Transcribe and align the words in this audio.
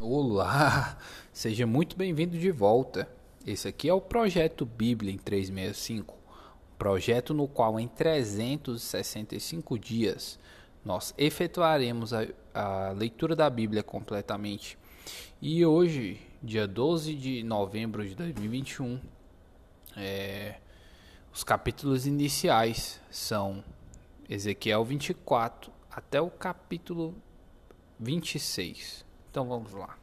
Olá, 0.00 0.96
seja 1.34 1.66
muito 1.66 1.96
bem-vindo 1.96 2.38
de 2.38 2.52
volta. 2.52 3.08
Esse 3.44 3.66
aqui 3.66 3.88
é 3.88 3.92
o 3.92 4.00
projeto 4.00 4.64
Bíblia 4.64 5.12
em 5.12 5.18
365, 5.18 6.14
um 6.14 6.76
projeto 6.78 7.34
no 7.34 7.48
qual 7.48 7.80
em 7.80 7.88
365 7.88 9.76
dias 9.76 10.38
nós 10.84 11.12
efetuaremos 11.18 12.14
a, 12.14 12.28
a 12.54 12.92
leitura 12.92 13.34
da 13.34 13.50
Bíblia 13.50 13.82
completamente. 13.82 14.78
E 15.42 15.66
hoje, 15.66 16.20
dia 16.40 16.68
12 16.68 17.16
de 17.16 17.42
novembro 17.42 18.06
de 18.06 18.14
2021, 18.14 19.00
é, 19.96 20.60
os 21.34 21.42
capítulos 21.42 22.06
iniciais 22.06 23.00
são 23.10 23.64
Ezequiel 24.30 24.84
24 24.84 25.72
até 25.90 26.20
o 26.20 26.30
capítulo 26.30 27.16
26. 27.98 29.07
Então 29.38 29.48
vamos 29.48 29.72
lá. 29.72 29.96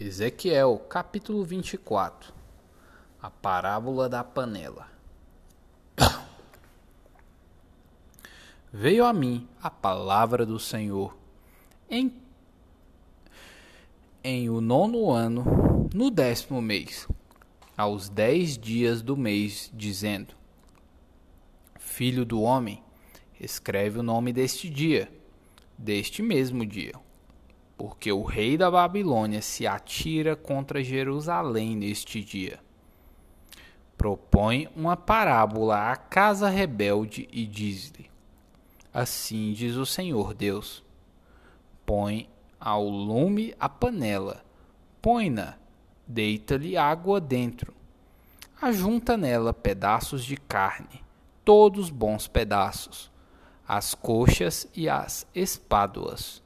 Ezequiel, 0.00 0.84
capítulo 0.88 1.44
24. 1.44 2.34
A 3.22 3.30
parábola 3.30 4.08
da 4.08 4.24
panela. 4.24 4.88
Veio 8.72 9.04
a 9.04 9.12
mim 9.12 9.48
a 9.62 9.70
palavra 9.70 10.44
do 10.44 10.58
Senhor 10.58 11.16
em, 11.88 12.12
em 14.24 14.50
o 14.50 14.60
nono 14.60 15.12
ano, 15.12 15.88
no 15.94 16.10
décimo 16.10 16.60
mês, 16.60 17.06
aos 17.76 18.08
dez 18.08 18.58
dias 18.58 19.02
do 19.02 19.16
mês, 19.16 19.70
dizendo: 19.72 20.34
Filho 21.78 22.24
do 22.24 22.42
homem, 22.42 22.82
escreve 23.38 24.00
o 24.00 24.02
nome 24.02 24.32
deste 24.32 24.68
dia, 24.68 25.08
deste 25.78 26.22
mesmo 26.22 26.66
dia 26.66 26.94
porque 27.78 28.10
o 28.10 28.24
rei 28.24 28.58
da 28.58 28.68
Babilônia 28.68 29.40
se 29.40 29.64
atira 29.64 30.34
contra 30.34 30.82
Jerusalém 30.82 31.76
neste 31.76 32.20
dia. 32.20 32.58
Propõe 33.96 34.68
uma 34.74 34.96
parábola 34.96 35.92
à 35.92 35.96
casa 35.96 36.48
rebelde 36.48 37.28
e 37.32 37.46
diz-lhe: 37.46 38.10
Assim 38.92 39.52
diz 39.52 39.76
o 39.76 39.86
Senhor 39.86 40.34
Deus: 40.34 40.84
Põe 41.86 42.28
ao 42.58 42.88
lume 42.88 43.54
a 43.60 43.68
panela, 43.68 44.44
põe-na, 45.00 45.54
deita-lhe 46.04 46.76
água 46.76 47.20
dentro, 47.20 47.72
ajunta 48.60 49.16
nela 49.16 49.54
pedaços 49.54 50.24
de 50.24 50.36
carne, 50.36 51.04
todos 51.44 51.90
bons 51.90 52.26
pedaços, 52.26 53.08
as 53.66 53.94
coxas 53.94 54.66
e 54.74 54.88
as 54.88 55.26
espáduas 55.32 56.42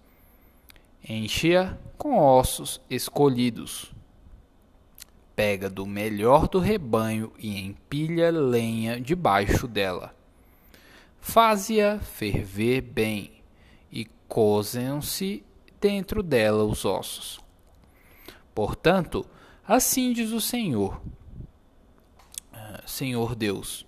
Enche-a 1.09 1.77
com 1.99 2.17
ossos 2.17 2.81
escolhidos. 2.89 3.93
Pega 5.35 5.69
do 5.69 5.85
melhor 5.85 6.47
do 6.47 6.61
rebanho 6.61 7.33
e 7.39 7.59
empilha 7.59 8.31
lenha 8.31 9.01
debaixo 9.01 9.67
dela. 9.67 10.15
Faze-a 11.21 11.99
ferver 11.99 12.83
bem 12.83 13.33
e 13.91 14.05
cozem-se 14.29 15.45
dentro 15.81 16.23
dela 16.23 16.63
os 16.63 16.85
ossos. 16.85 17.41
Portanto, 18.55 19.27
assim 19.67 20.13
diz 20.13 20.31
o 20.31 20.41
Senhor, 20.41 21.03
ah, 22.53 22.81
Senhor 22.87 23.35
Deus: 23.35 23.85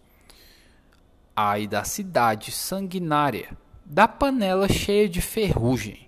Ai 1.37 1.69
da 1.69 1.84
cidade 1.84 2.51
sanguinária, 2.51 3.56
da 3.84 4.09
panela 4.09 4.69
cheia 4.69 5.09
de 5.09 5.21
ferrugem 5.21 6.05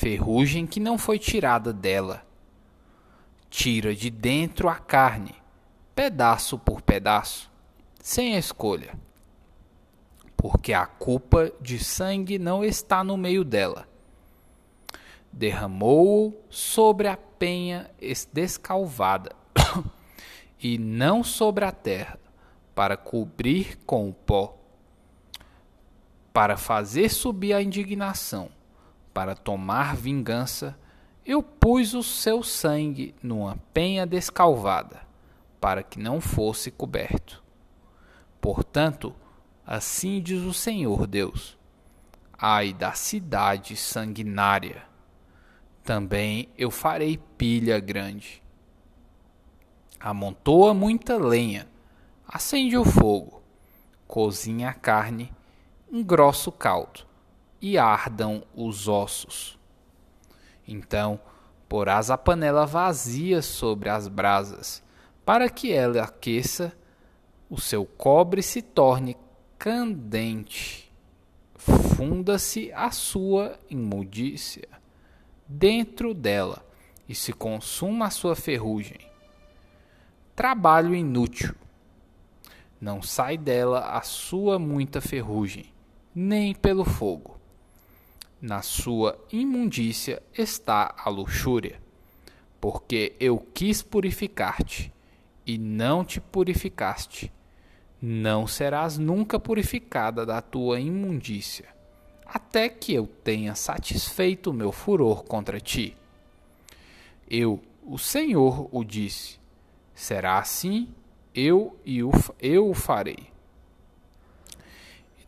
ferrugem 0.00 0.66
que 0.66 0.80
não 0.80 0.96
foi 0.96 1.18
tirada 1.18 1.74
dela. 1.74 2.24
Tira 3.50 3.94
de 3.94 4.08
dentro 4.08 4.66
a 4.66 4.76
carne, 4.76 5.34
pedaço 5.94 6.58
por 6.58 6.80
pedaço, 6.80 7.50
sem 8.00 8.34
escolha. 8.34 8.94
Porque 10.38 10.72
a 10.72 10.86
culpa 10.86 11.52
de 11.60 11.78
sangue 11.78 12.38
não 12.38 12.64
está 12.64 13.04
no 13.04 13.18
meio 13.18 13.44
dela. 13.44 13.86
Derramou-o 15.30 16.34
sobre 16.48 17.06
a 17.06 17.18
penha 17.38 17.90
descalvada, 18.32 19.36
e 20.58 20.78
não 20.78 21.22
sobre 21.22 21.66
a 21.66 21.72
terra, 21.72 22.18
para 22.74 22.96
cobrir 22.96 23.76
com 23.84 24.08
o 24.08 24.14
pó, 24.14 24.56
para 26.32 26.56
fazer 26.56 27.10
subir 27.10 27.52
a 27.52 27.60
indignação 27.60 28.50
para 29.20 29.34
tomar 29.34 29.96
vingança, 29.96 30.78
eu 31.26 31.42
pus 31.42 31.92
o 31.92 32.02
seu 32.02 32.42
sangue 32.42 33.14
numa 33.22 33.58
penha 33.70 34.06
descalvada, 34.06 35.02
para 35.60 35.82
que 35.82 35.98
não 35.98 36.22
fosse 36.22 36.70
coberto. 36.70 37.44
Portanto, 38.40 39.14
assim 39.66 40.22
diz 40.22 40.40
o 40.40 40.54
Senhor 40.54 41.06
Deus: 41.06 41.58
Ai 42.32 42.72
da 42.72 42.92
cidade 42.92 43.76
sanguinária! 43.76 44.84
Também 45.84 46.48
eu 46.56 46.70
farei 46.70 47.18
pilha 47.36 47.78
grande. 47.78 48.42
Amontoa 50.00 50.72
muita 50.72 51.18
lenha, 51.18 51.68
acende 52.26 52.74
o 52.74 52.86
fogo, 52.86 53.42
cozinha 54.08 54.70
a 54.70 54.72
carne, 54.72 55.30
engrossa 55.92 56.48
o 56.48 56.52
caldo 56.52 57.09
e 57.60 57.78
ardam 57.78 58.42
os 58.54 58.88
ossos. 58.88 59.58
Então 60.66 61.20
porás 61.70 62.10
a 62.10 62.18
panela 62.18 62.66
vazia 62.66 63.40
sobre 63.40 63.88
as 63.88 64.08
brasas, 64.08 64.82
para 65.24 65.48
que 65.48 65.72
ela 65.72 66.02
aqueça, 66.02 66.76
o 67.48 67.60
seu 67.60 67.86
cobre 67.86 68.42
se 68.42 68.60
torne 68.60 69.16
candente. 69.56 70.92
Funda-se 71.54 72.72
a 72.72 72.90
sua 72.90 73.56
imundícia 73.68 74.68
dentro 75.46 76.14
dela 76.14 76.64
e 77.08 77.14
se 77.14 77.32
consuma 77.32 78.06
a 78.06 78.10
sua 78.10 78.34
ferrugem. 78.34 79.00
Trabalho 80.34 80.94
inútil. 80.94 81.54
Não 82.80 83.02
sai 83.02 83.36
dela 83.36 83.96
a 83.96 84.00
sua 84.02 84.58
muita 84.58 85.00
ferrugem, 85.00 85.72
nem 86.14 86.54
pelo 86.54 86.84
fogo. 86.84 87.39
Na 88.40 88.62
sua 88.62 89.22
imundícia 89.30 90.22
está 90.32 90.94
a 90.96 91.10
luxúria, 91.10 91.78
porque 92.58 93.14
eu 93.20 93.36
quis 93.36 93.82
purificar-te, 93.82 94.90
e 95.46 95.58
não 95.58 96.02
te 96.02 96.22
purificaste. 96.22 97.30
Não 98.00 98.46
serás 98.46 98.96
nunca 98.96 99.38
purificada 99.38 100.24
da 100.24 100.40
tua 100.40 100.80
imundícia, 100.80 101.68
até 102.24 102.66
que 102.70 102.94
eu 102.94 103.06
tenha 103.06 103.54
satisfeito 103.54 104.50
o 104.50 104.54
meu 104.54 104.72
furor 104.72 105.22
contra 105.24 105.60
ti. 105.60 105.94
Eu, 107.28 107.62
o 107.84 107.98
Senhor, 107.98 108.70
o 108.72 108.82
disse. 108.82 109.38
Será 109.94 110.38
assim, 110.38 110.88
eu 111.34 111.78
e 111.84 111.98
eu 112.40 112.70
o 112.70 112.74
farei. 112.74 113.28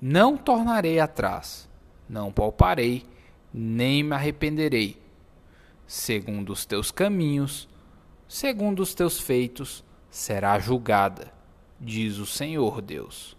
Não 0.00 0.34
tornarei 0.39 0.99
atrás 0.99 1.71
não 2.08 2.32
pouparei, 2.32 3.06
nem 3.52 4.02
me 4.02 4.14
arrependerei. 4.14 5.00
Segundo 5.86 6.52
os 6.52 6.64
teus 6.64 6.90
caminhos, 6.90 7.68
segundo 8.28 8.80
os 8.80 8.94
teus 8.94 9.20
feitos, 9.20 9.84
será 10.10 10.58
julgada, 10.58 11.32
diz 11.80 12.18
o 12.18 12.26
Senhor 12.26 12.80
Deus. 12.80 13.36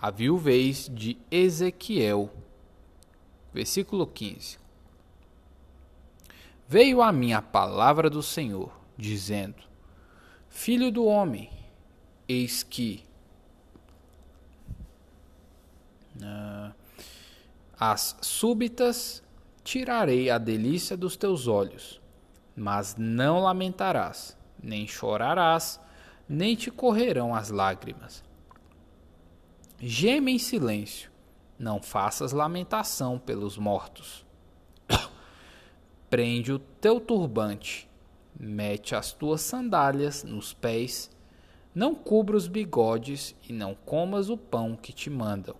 A 0.00 0.10
viuvez 0.10 0.90
de 0.92 1.18
Ezequiel, 1.30 2.30
versículo 3.52 4.06
15. 4.06 4.58
Veio 6.66 7.02
a 7.02 7.10
mim 7.12 7.32
a 7.32 7.42
palavra 7.42 8.08
do 8.08 8.22
Senhor, 8.22 8.72
dizendo: 8.96 9.62
Filho 10.48 10.90
do 10.90 11.04
homem, 11.04 11.50
eis 12.28 12.62
que 12.62 13.04
as 17.78 18.14
súbitas 18.20 19.22
tirarei 19.64 20.28
a 20.30 20.36
delícia 20.36 20.96
dos 20.96 21.16
teus 21.16 21.46
olhos, 21.46 22.00
mas 22.54 22.96
não 22.98 23.40
lamentarás, 23.40 24.36
nem 24.62 24.86
chorarás, 24.86 25.80
nem 26.28 26.54
te 26.54 26.70
correrão 26.70 27.34
as 27.34 27.50
lágrimas. 27.50 28.22
Geme 29.78 30.32
em 30.32 30.38
silêncio, 30.38 31.10
não 31.58 31.80
faças 31.80 32.32
lamentação 32.32 33.18
pelos 33.18 33.56
mortos. 33.56 34.26
Prende 36.10 36.52
o 36.52 36.58
teu 36.58 37.00
turbante, 37.00 37.88
mete 38.38 38.94
as 38.94 39.12
tuas 39.12 39.40
sandálias 39.40 40.22
nos 40.22 40.52
pés, 40.52 41.10
não 41.74 41.94
cubra 41.94 42.36
os 42.36 42.46
bigodes 42.46 43.34
e 43.48 43.52
não 43.52 43.74
comas 43.74 44.28
o 44.28 44.36
pão 44.36 44.76
que 44.76 44.92
te 44.92 45.08
mandam 45.08 45.56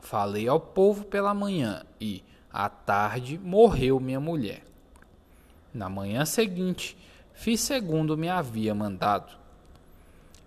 Falei 0.00 0.48
ao 0.48 0.60
povo 0.60 1.04
pela 1.04 1.34
manhã 1.34 1.84
e, 2.00 2.22
À 2.50 2.68
tarde 2.68 3.38
morreu 3.38 4.00
minha 4.00 4.18
mulher. 4.18 4.64
Na 5.72 5.88
manhã 5.88 6.24
seguinte, 6.24 6.96
fiz 7.32 7.60
segundo 7.60 8.16
me 8.16 8.28
havia 8.28 8.74
mandado. 8.74 9.36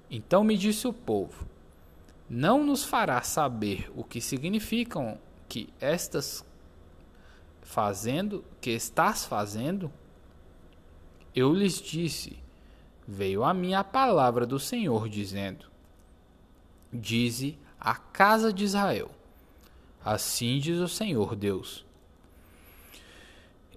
Então 0.10 0.44
me 0.44 0.58
disse 0.58 0.88
o 0.88 0.94
povo: 0.94 1.48
Não 2.30 2.66
nos 2.66 2.84
fará 2.84 3.22
saber 3.22 3.92
o 3.96 4.04
que 4.04 4.20
significam 4.20 5.20
que 5.48 5.70
estas 5.80 6.44
fazendo, 7.62 8.44
que 8.60 8.72
estás 8.72 9.26
fazendo? 9.26 9.92
Eu 11.36 11.54
lhes 11.54 11.80
disse: 11.80 12.40
Veio 13.08 13.44
a 13.44 13.54
mim 13.54 13.76
a 13.76 13.84
palavra 13.84 14.46
do 14.46 14.60
Senhor 14.60 15.08
dizendo: 15.08 15.68
Dize 16.92 17.58
a 17.80 17.96
casa 17.96 18.52
de 18.52 18.64
Israel: 18.66 19.12
Assim 20.04 20.60
diz 20.60 20.80
o 20.80 20.88
Senhor 20.88 21.36
Deus 21.36 21.86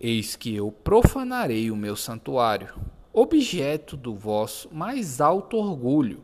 Eis 0.01 0.37
que 0.37 0.55
eu 0.55 0.71
profanarei 0.71 1.71
o 1.71 1.77
meu 1.77 1.97
santuário, 1.97 2.75
objeto 3.13 3.97
do 3.97 4.15
vosso 4.15 4.69
mais 4.75 5.21
alto 5.21 5.57
orgulho, 5.57 6.23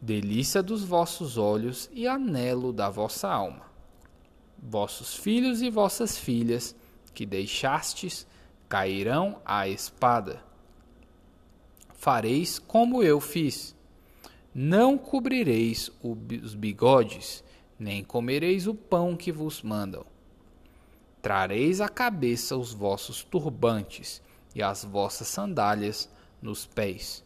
delícia 0.00 0.62
dos 0.62 0.82
vossos 0.82 1.36
olhos 1.36 1.88
e 1.92 2.08
anelo 2.08 2.72
da 2.72 2.88
vossa 2.88 3.28
alma. 3.28 3.66
Vossos 4.58 5.14
filhos 5.14 5.62
e 5.62 5.70
vossas 5.70 6.18
filhas, 6.18 6.74
que 7.12 7.26
deixastes, 7.26 8.26
cairão 8.68 9.40
à 9.44 9.68
espada. 9.68 10.42
Fareis 11.92 12.58
como 12.58 13.02
eu 13.02 13.20
fiz. 13.20 13.76
Não 14.54 14.96
cobrireis 14.96 15.90
os 16.02 16.54
bigodes, 16.54 17.44
nem 17.78 18.02
comereis 18.02 18.66
o 18.66 18.74
pão 18.74 19.16
que 19.16 19.32
vos 19.32 19.62
mandam 19.62 20.04
Trareis 21.24 21.80
à 21.80 21.88
cabeça 21.88 22.54
os 22.54 22.74
vossos 22.74 23.24
turbantes 23.24 24.20
e 24.54 24.62
as 24.62 24.84
vossas 24.84 25.26
sandálias 25.26 26.06
nos 26.42 26.66
pés. 26.66 27.24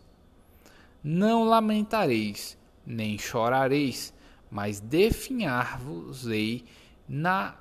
Não 1.02 1.42
lamentareis, 1.42 2.56
nem 2.86 3.18
chorareis, 3.18 4.14
mas 4.48 4.78
definhar-vos-ei 4.78 6.64
na, 7.08 7.56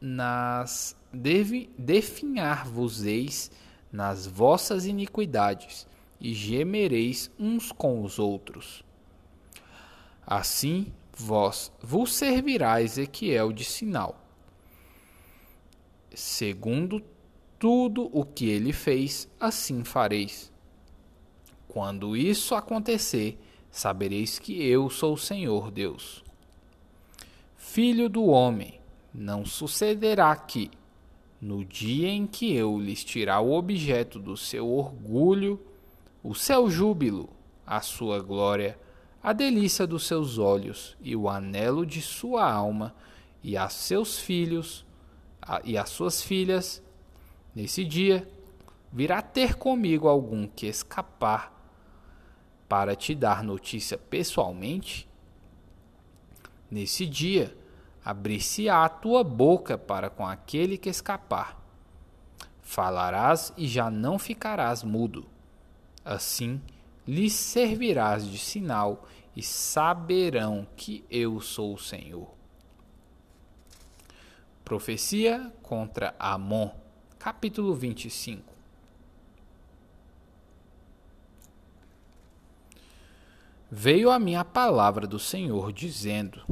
nas 0.00 0.96
definhar-vos-eis 1.12 3.52
nas 3.92 4.26
vossas 4.26 4.84
iniquidades 4.84 5.86
e 6.20 6.34
gemereis 6.34 7.30
uns 7.38 7.70
com 7.70 8.02
os 8.02 8.18
outros. 8.18 8.82
Assim 10.26 10.92
vós 11.18 11.72
vos 11.82 12.14
servirá 12.14 12.80
Ezequiel 12.80 13.52
de 13.52 13.64
sinal 13.64 14.28
segundo 16.18 17.02
tudo 17.58 18.10
o 18.12 18.24
que 18.24 18.48
ele 18.48 18.72
fez, 18.72 19.28
assim 19.38 19.84
fareis. 19.84 20.52
Quando 21.66 22.16
isso 22.16 22.54
acontecer, 22.54 23.38
sabereis 23.70 24.38
que 24.38 24.62
eu 24.66 24.90
sou 24.90 25.14
o 25.14 25.18
Senhor 25.18 25.70
Deus. 25.70 26.24
Filho 27.56 28.08
do 28.08 28.26
homem, 28.26 28.80
não 29.12 29.44
sucederá 29.44 30.34
que, 30.34 30.70
no 31.40 31.64
dia 31.64 32.08
em 32.08 32.26
que 32.26 32.54
eu 32.54 32.78
lhes 32.78 33.04
tirar 33.04 33.40
o 33.40 33.52
objeto 33.52 34.18
do 34.18 34.36
seu 34.36 34.68
orgulho, 34.68 35.60
o 36.22 36.34
seu 36.34 36.70
júbilo, 36.70 37.28
a 37.66 37.80
sua 37.80 38.20
glória, 38.20 38.78
a 39.22 39.32
delícia 39.32 39.86
dos 39.86 40.06
seus 40.06 40.38
olhos 40.38 40.96
e 41.00 41.16
o 41.16 41.28
anelo 41.28 41.84
de 41.84 42.00
sua 42.00 42.50
alma, 42.50 42.94
e 43.42 43.56
a 43.56 43.68
seus 43.68 44.18
filhos, 44.18 44.84
e 45.64 45.78
as 45.78 45.88
suas 45.88 46.22
filhas, 46.22 46.82
nesse 47.54 47.84
dia, 47.84 48.28
virá 48.92 49.22
ter 49.22 49.54
comigo 49.54 50.08
algum 50.08 50.46
que 50.46 50.66
escapar 50.66 51.52
para 52.68 52.94
te 52.94 53.14
dar 53.14 53.42
notícia 53.42 53.96
pessoalmente? 53.96 55.08
Nesse 56.70 57.06
dia, 57.06 57.56
abrir-se-á 58.04 58.84
a 58.84 58.88
tua 58.88 59.24
boca 59.24 59.78
para 59.78 60.10
com 60.10 60.26
aquele 60.26 60.76
que 60.76 60.88
escapar. 60.88 61.58
Falarás 62.60 63.52
e 63.56 63.66
já 63.66 63.90
não 63.90 64.18
ficarás 64.18 64.82
mudo. 64.82 65.26
Assim, 66.04 66.60
lhes 67.08 67.32
servirás 67.32 68.30
de 68.30 68.36
sinal 68.36 69.08
e 69.34 69.42
saberão 69.42 70.68
que 70.76 71.06
eu 71.10 71.40
sou 71.40 71.72
o 71.72 71.78
Senhor. 71.78 72.28
Profecia 74.62 75.50
contra 75.62 76.14
Amon, 76.18 76.68
capítulo 77.18 77.74
25. 77.74 78.52
Veio 83.70 84.10
a 84.10 84.18
mim 84.18 84.34
a 84.34 84.44
palavra 84.44 85.06
do 85.06 85.18
Senhor, 85.18 85.72
dizendo: 85.72 86.42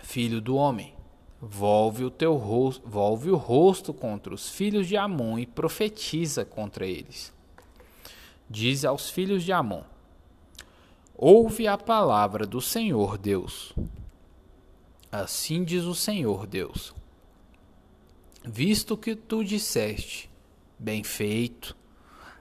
Filho 0.00 0.40
do 0.40 0.54
homem, 0.54 0.94
volve 1.40 2.04
o 2.04 2.10
teu 2.10 2.36
rosto, 2.36 2.88
volve 2.88 3.30
o 3.30 3.36
rosto 3.36 3.92
contra 3.92 4.32
os 4.32 4.48
filhos 4.48 4.86
de 4.86 4.96
Amon 4.96 5.40
e 5.40 5.46
profetiza 5.46 6.44
contra 6.44 6.86
eles. 6.86 7.36
Diz 8.50 8.84
aos 8.84 9.10
filhos 9.10 9.42
de 9.42 9.52
Amon: 9.52 9.82
Ouve 11.14 11.68
a 11.68 11.76
palavra 11.76 12.46
do 12.46 12.62
Senhor 12.62 13.18
Deus. 13.18 13.74
Assim 15.12 15.64
diz 15.64 15.84
o 15.84 15.94
Senhor 15.94 16.46
Deus: 16.46 16.94
Visto 18.42 18.96
que 18.96 19.14
tu 19.14 19.44
disseste, 19.44 20.30
bem 20.78 21.04
feito, 21.04 21.76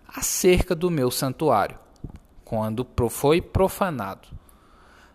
acerca 0.08 0.74
do 0.74 0.90
meu 0.90 1.12
santuário, 1.12 1.78
quando 2.46 2.88
foi 3.10 3.42
profanado, 3.42 4.30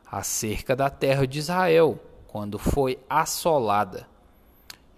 acerca 0.05 0.77
da 0.77 0.91
terra 0.91 1.27
de 1.27 1.39
Israel, 1.39 1.99
quando 2.29 2.59
foi 2.59 2.99
assolada, 3.09 4.07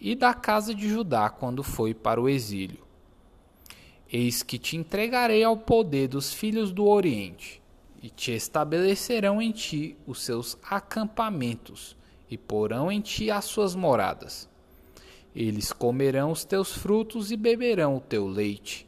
e 0.00 0.17
da 0.17 0.35
casa 0.35 0.75
de 0.75 0.88
Judá, 0.88 1.31
quando 1.31 1.62
foi 1.62 1.94
para 1.94 2.20
o 2.20 2.29
exílio. 2.29 2.83
Eis 4.16 4.44
que 4.44 4.61
te 4.61 4.76
entregarei 4.76 5.43
ao 5.43 5.56
poder 5.56 6.06
dos 6.06 6.32
filhos 6.32 6.70
do 6.70 6.87
Oriente, 6.87 7.61
e 8.00 8.08
te 8.08 8.31
estabelecerão 8.31 9.43
em 9.43 9.50
ti 9.50 9.96
os 10.06 10.22
seus 10.22 10.56
acampamentos 10.70 11.96
e 12.31 12.38
porão 12.38 12.93
em 12.93 13.00
ti 13.00 13.28
as 13.28 13.44
suas 13.44 13.75
moradas. 13.75 14.49
Eles 15.34 15.72
comerão 15.72 16.31
os 16.31 16.44
teus 16.44 16.72
frutos 16.72 17.32
e 17.32 17.37
beberão 17.37 17.96
o 17.96 18.00
teu 18.00 18.29
leite. 18.29 18.86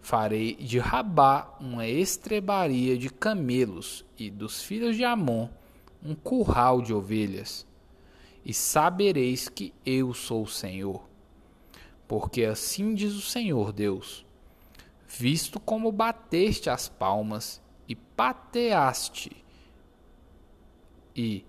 Farei 0.00 0.56
de 0.56 0.80
Rabá 0.80 1.56
uma 1.60 1.86
estrebaria 1.86 2.98
de 2.98 3.08
camelos 3.08 4.04
e 4.18 4.32
dos 4.32 4.64
filhos 4.64 4.96
de 4.96 5.04
Amon 5.04 5.48
um 6.04 6.12
curral 6.12 6.82
de 6.82 6.92
ovelhas. 6.92 7.64
E 8.44 8.52
sabereis 8.52 9.48
que 9.48 9.72
eu 9.86 10.12
sou 10.12 10.42
o 10.42 10.48
Senhor. 10.48 11.08
Porque 12.08 12.42
assim 12.42 12.96
diz 12.96 13.14
o 13.14 13.20
Senhor 13.20 13.72
Deus: 13.72 14.26
Visto 15.18 15.58
como 15.58 15.90
bateste 15.90 16.70
as 16.70 16.88
palmas 16.88 17.60
e 17.88 17.96
pateaste, 17.96 19.44
e 21.16 21.44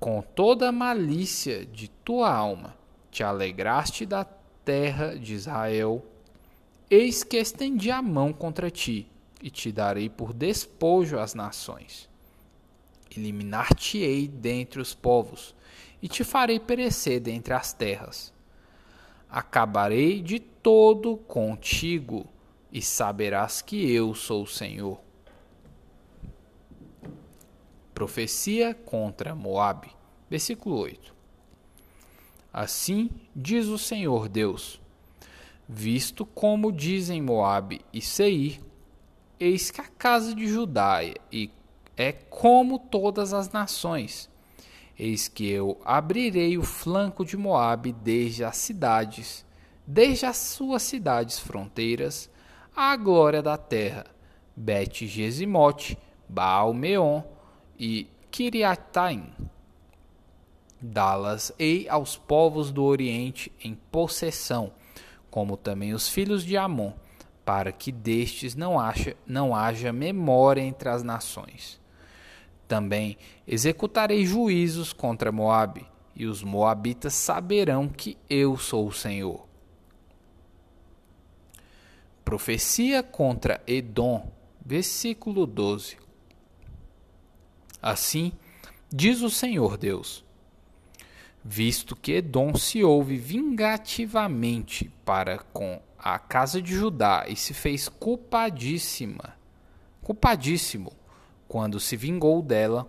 com 0.00 0.22
toda 0.22 0.70
a 0.70 0.72
malícia 0.72 1.66
de 1.66 1.88
tua 1.88 2.32
alma 2.32 2.74
te 3.10 3.22
alegraste 3.22 4.06
da 4.06 4.24
terra 4.64 5.14
de 5.14 5.34
Israel, 5.34 6.02
eis 6.88 7.22
que 7.22 7.36
estendi 7.36 7.90
a 7.90 8.00
mão 8.00 8.32
contra 8.32 8.70
ti 8.70 9.06
e 9.42 9.50
te 9.50 9.70
darei 9.70 10.08
por 10.08 10.32
despojo 10.32 11.18
às 11.18 11.34
nações. 11.34 12.08
Eliminar-te-ei 13.14 14.26
dentre 14.26 14.80
os 14.80 14.94
povos 14.94 15.54
e 16.00 16.08
te 16.08 16.24
farei 16.24 16.58
perecer 16.58 17.20
dentre 17.20 17.52
as 17.52 17.74
terras. 17.74 18.32
Acabarei 19.28 20.22
de 20.22 20.40
todo 20.40 21.18
contigo 21.18 22.26
e 22.72 22.80
saberás 22.80 23.60
que 23.60 23.92
eu 23.92 24.14
sou 24.14 24.44
o 24.44 24.46
Senhor. 24.46 24.98
Profecia 27.92 28.74
contra 28.74 29.34
Moabe. 29.34 29.90
Versículo 30.30 30.78
8. 30.78 31.14
Assim 32.52 33.10
diz 33.36 33.66
o 33.66 33.78
Senhor 33.78 34.28
Deus: 34.28 34.80
Visto 35.68 36.24
como 36.24 36.72
dizem 36.72 37.20
Moabe 37.20 37.82
e 37.92 38.00
Seir, 38.00 38.60
eis 39.38 39.70
que 39.70 39.80
a 39.80 39.86
casa 39.86 40.34
de 40.34 40.46
Judá 40.48 41.00
é 41.96 42.12
como 42.12 42.78
todas 42.78 43.34
as 43.34 43.50
nações. 43.50 44.30
Eis 44.98 45.28
que 45.28 45.48
eu 45.48 45.80
abrirei 45.84 46.56
o 46.56 46.62
flanco 46.62 47.24
de 47.24 47.36
Moabe 47.36 47.92
desde 47.92 48.44
as 48.44 48.56
cidades, 48.56 49.44
desde 49.86 50.26
as 50.26 50.36
suas 50.36 50.82
cidades 50.82 51.38
fronteiras, 51.38 52.30
à 52.74 52.96
glória 52.96 53.42
da 53.42 53.56
terra, 53.56 54.06
Bet-Gesimote, 54.56 55.98
Baal-Meon, 56.28 57.22
e 57.78 58.06
Kiriataim. 58.30 59.32
Dá-las-ei 60.80 61.88
aos 61.88 62.16
povos 62.16 62.70
do 62.70 62.84
Oriente 62.84 63.50
em 63.62 63.74
possessão, 63.74 64.72
como 65.30 65.56
também 65.56 65.92
os 65.92 66.08
filhos 66.08 66.44
de 66.44 66.56
Amon, 66.56 66.92
para 67.44 67.72
que 67.72 67.90
destes 67.90 68.54
não, 68.54 68.78
haja, 68.78 69.16
não 69.26 69.54
haja 69.54 69.92
memória 69.92 70.60
entre 70.60 70.88
as 70.88 71.02
nações. 71.02 71.80
Também 72.68 73.18
executarei 73.46 74.24
juízos 74.24 74.92
contra 74.92 75.32
Moabe, 75.32 75.86
e 76.14 76.26
os 76.26 76.42
moabitas 76.42 77.14
saberão 77.14 77.88
que 77.88 78.16
eu 78.28 78.56
sou 78.56 78.86
o 78.86 78.92
Senhor. 78.92 79.51
Profecia 82.24 83.02
contra 83.02 83.62
Edom, 83.66 84.30
versículo 84.64 85.46
12. 85.46 85.96
Assim 87.80 88.32
diz 88.88 89.22
o 89.22 89.30
Senhor 89.30 89.76
Deus: 89.76 90.24
visto 91.44 91.96
que 91.96 92.12
Edom 92.12 92.54
se 92.54 92.84
ouve 92.84 93.16
vingativamente 93.16 94.90
para 95.04 95.38
com 95.38 95.80
a 95.98 96.18
casa 96.18 96.62
de 96.62 96.74
Judá 96.74 97.26
e 97.28 97.34
se 97.34 97.52
fez 97.52 97.88
culpadíssima, 97.88 99.36
culpadíssimo 100.02 100.92
quando 101.48 101.80
se 101.80 101.96
vingou 101.96 102.40
dela, 102.40 102.88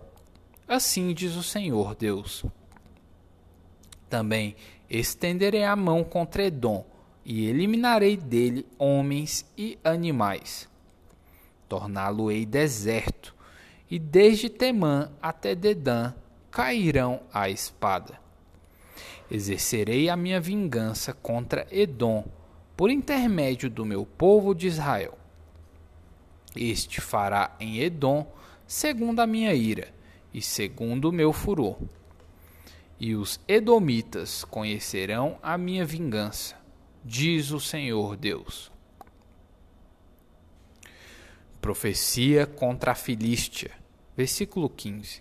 assim 0.66 1.12
diz 1.12 1.34
o 1.34 1.42
Senhor 1.42 1.94
Deus. 1.94 2.44
Também 4.08 4.54
estenderei 4.88 5.64
a 5.64 5.74
mão 5.74 6.04
contra 6.04 6.44
Edom 6.44 6.86
e 7.24 7.46
eliminarei 7.46 8.16
dele 8.16 8.66
homens 8.78 9.44
e 9.56 9.78
animais. 9.82 10.68
Torná-lo-ei 11.68 12.44
deserto, 12.44 13.34
e 13.90 13.98
desde 13.98 14.48
Temã 14.48 15.10
até 15.22 15.54
Dedã 15.54 16.12
cairão 16.50 17.20
a 17.32 17.48
espada. 17.48 18.20
Exercerei 19.30 20.08
a 20.08 20.16
minha 20.16 20.40
vingança 20.40 21.12
contra 21.12 21.66
Edom, 21.70 22.24
por 22.76 22.90
intermédio 22.90 23.70
do 23.70 23.84
meu 23.84 24.04
povo 24.04 24.54
de 24.54 24.66
Israel. 24.66 25.16
Este 26.54 27.00
fará 27.00 27.56
em 27.58 27.78
Edom 27.78 28.26
segundo 28.66 29.20
a 29.20 29.26
minha 29.26 29.54
ira 29.54 29.92
e 30.32 30.40
segundo 30.42 31.08
o 31.08 31.12
meu 31.12 31.32
furor. 31.32 31.76
E 32.98 33.14
os 33.14 33.40
edomitas 33.46 34.44
conhecerão 34.44 35.38
a 35.42 35.58
minha 35.58 35.84
vingança, 35.84 36.56
diz 37.04 37.50
o 37.50 37.60
Senhor 37.60 38.16
Deus. 38.16 38.72
Profecia 41.60 42.46
contra 42.46 42.92
a 42.92 42.94
Filístia, 42.94 43.70
versículo 44.16 44.70
15. 44.70 45.20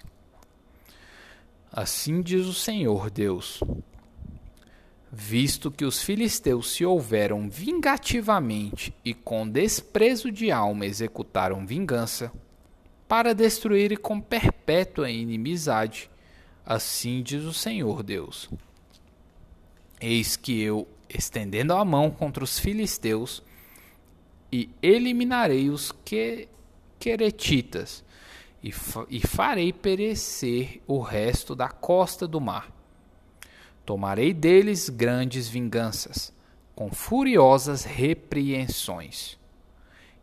Assim 1.72 2.22
diz 2.22 2.46
o 2.46 2.54
Senhor 2.54 3.10
Deus: 3.10 3.62
Visto 5.12 5.70
que 5.70 5.86
os 5.86 6.02
filisteus 6.02 6.72
se 6.72 6.86
houveram 6.86 7.50
vingativamente 7.50 8.96
e 9.04 9.14
com 9.14 9.48
desprezo 9.48 10.32
de 10.32 10.52
alma 10.52 10.86
executaram 10.86 11.66
vingança, 11.66 12.32
para 13.08 13.34
destruir 13.34 13.98
com 14.00 14.20
perpétua 14.20 15.10
inimizade, 15.10 16.10
assim 16.66 17.22
diz 17.22 17.44
o 17.44 17.54
Senhor 17.54 18.04
Deus. 18.04 18.50
Eis 20.00 20.36
que 20.36 20.62
eu, 20.62 20.88
estendendo 21.10 21.74
a 21.74 21.84
mão 21.84 22.12
contra 22.12 22.44
os 22.44 22.60
filisteus, 22.60 23.44
e 24.52 24.70
eliminarei 24.82 25.70
os 25.70 25.92
que, 26.06 26.48
queretitas, 27.00 28.04
e, 28.62 28.72
fa 28.72 29.06
e 29.10 29.20
farei 29.20 29.74
perecer 29.74 30.82
o 30.88 31.00
resto 31.02 31.56
da 31.56 31.70
costa 31.70 32.28
do 32.28 32.40
mar 32.40 32.72
Tomarei 33.86 34.34
deles 34.34 34.88
grandes 34.88 35.50
vinganças, 35.50 36.32
com 36.74 36.90
furiosas 36.90 37.84
repreensões. 37.84 39.38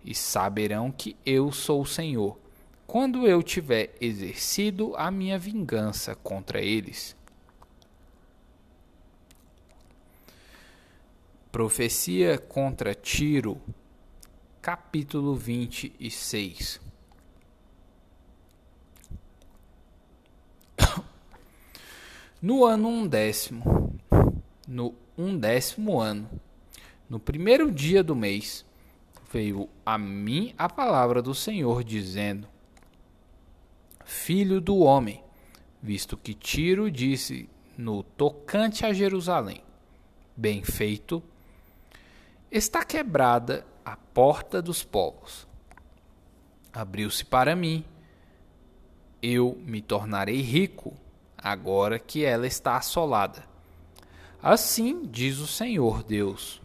E 0.02 0.14
saberão 0.14 0.90
que 0.90 1.14
eu 1.26 1.52
sou 1.52 1.82
o 1.82 1.86
Senhor, 1.86 2.38
quando 2.86 3.26
eu 3.26 3.42
tiver 3.42 3.94
exercido 4.00 4.96
a 4.96 5.10
minha 5.10 5.38
vingança 5.38 6.14
contra 6.14 6.60
eles. 6.62 7.14
Profecia 11.50 12.38
contra 12.38 12.94
Tiro, 12.94 13.60
capítulo 14.62 15.34
26 15.34 16.80
No 22.40 22.64
ano 22.64 22.86
undécimo, 22.86 23.98
no 24.68 24.94
undécimo 25.18 25.98
ano, 25.98 26.30
no 27.08 27.18
primeiro 27.18 27.72
dia 27.72 28.04
do 28.04 28.14
mês, 28.14 28.64
veio 29.32 29.68
a 29.84 29.98
mim 29.98 30.54
a 30.56 30.68
palavra 30.68 31.20
do 31.20 31.34
Senhor, 31.34 31.82
dizendo: 31.82 32.46
Filho 34.04 34.60
do 34.60 34.78
homem, 34.78 35.20
visto 35.82 36.16
que 36.16 36.32
Tiro 36.32 36.88
disse 36.88 37.50
no 37.76 38.04
tocante 38.04 38.86
a 38.86 38.92
Jerusalém: 38.92 39.64
Bem 40.36 40.62
feito, 40.62 41.20
está 42.50 42.84
quebrada 42.84 43.64
a 43.84 43.96
porta 43.96 44.60
dos 44.60 44.82
povos. 44.82 45.46
Abriu-se 46.72 47.24
para 47.24 47.54
mim, 47.54 47.84
eu 49.22 49.56
me 49.64 49.80
tornarei 49.80 50.40
rico 50.40 50.94
agora 51.36 51.98
que 51.98 52.24
ela 52.24 52.46
está 52.46 52.76
assolada. 52.76 53.44
Assim 54.42 55.02
diz 55.04 55.38
o 55.38 55.46
Senhor 55.46 56.02
Deus: 56.02 56.60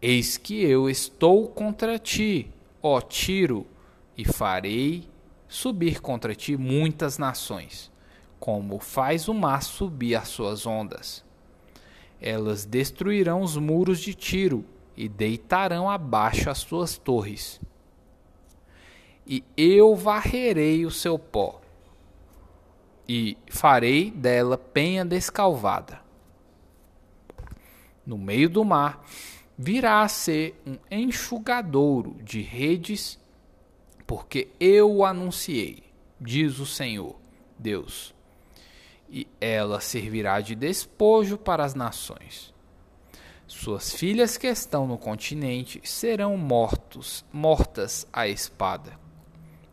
Eis 0.00 0.36
que 0.36 0.62
eu 0.62 0.90
estou 0.90 1.48
contra 1.48 1.98
ti, 1.98 2.50
ó 2.82 3.00
Tiro, 3.00 3.66
e 4.16 4.24
farei 4.24 5.08
subir 5.48 6.00
contra 6.00 6.34
ti 6.34 6.56
muitas 6.56 7.18
nações, 7.18 7.90
como 8.38 8.78
faz 8.78 9.28
o 9.28 9.34
mar 9.34 9.62
subir 9.62 10.16
as 10.16 10.28
suas 10.28 10.66
ondas. 10.66 11.25
Elas 12.20 12.64
destruirão 12.64 13.42
os 13.42 13.56
muros 13.56 14.00
de 14.00 14.14
Tiro 14.14 14.64
e 14.96 15.08
deitarão 15.08 15.90
abaixo 15.90 16.48
as 16.48 16.58
suas 16.58 16.96
torres. 16.96 17.60
E 19.26 19.44
eu 19.56 19.94
varrerei 19.94 20.86
o 20.86 20.90
seu 20.90 21.18
pó 21.18 21.60
e 23.08 23.36
farei 23.48 24.10
dela 24.10 24.56
penha 24.56 25.04
descalvada. 25.04 26.00
No 28.04 28.16
meio 28.16 28.48
do 28.48 28.64
mar 28.64 29.04
virá 29.58 30.02
a 30.02 30.08
ser 30.08 30.60
um 30.66 30.76
enxugadouro 30.90 32.16
de 32.22 32.40
redes, 32.40 33.18
porque 34.06 34.48
eu 34.60 34.90
o 34.92 35.04
anunciei, 35.04 35.82
diz 36.20 36.58
o 36.58 36.66
Senhor, 36.66 37.16
Deus. 37.58 38.15
E 39.08 39.26
ela 39.40 39.80
servirá 39.80 40.40
de 40.40 40.54
despojo 40.54 41.38
para 41.38 41.64
as 41.64 41.74
nações. 41.74 42.54
Suas 43.46 43.94
filhas 43.94 44.36
que 44.36 44.48
estão 44.48 44.86
no 44.86 44.98
continente 44.98 45.80
serão 45.84 46.36
mortos, 46.36 47.24
mortas 47.32 48.06
à 48.12 48.26
espada. 48.26 48.98